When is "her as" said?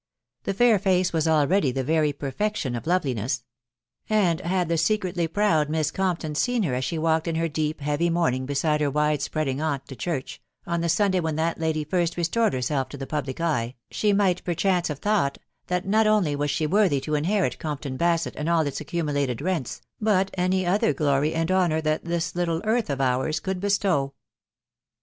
6.63-6.83